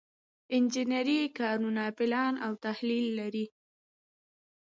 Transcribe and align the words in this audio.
انجنري 0.55 1.19
کارونه 1.39 1.83
پلان 1.97 2.33
او 2.45 2.51
تحلیل 2.65 3.05
لري. 3.19 3.45